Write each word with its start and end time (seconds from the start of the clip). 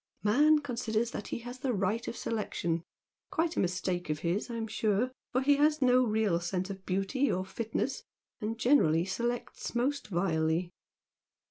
Man 0.23 0.57
considers 0.61 1.11
that 1.11 1.27
he 1.27 1.37
has 1.45 1.59
the 1.59 1.73
right 1.75 2.07
of 2.07 2.17
selection 2.17 2.83
quite 3.29 3.55
a 3.55 3.59
mistake 3.59 4.09
of 4.09 4.21
his 4.21 4.49
I'm 4.49 4.65
sure, 4.65 5.11
for 5.31 5.41
he 5.41 5.57
has 5.57 5.79
no 5.79 6.03
real 6.03 6.39
sense 6.39 6.71
of 6.71 6.87
beauty 6.87 7.31
or 7.31 7.45
fitness, 7.45 8.01
and 8.39 8.57
generally 8.57 9.05
selects 9.05 9.75
most 9.75 10.07
vilely. 10.07 10.71